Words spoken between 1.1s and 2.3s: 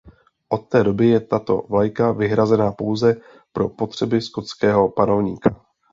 tato vlajka